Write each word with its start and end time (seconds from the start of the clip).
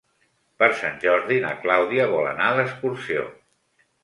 Per 0.61 0.69
Sant 0.79 0.97
Jordi 1.03 1.37
na 1.43 1.51
Clàudia 1.67 2.09
vol 2.15 2.31
anar 2.31 2.49
d'excursió. 2.57 3.29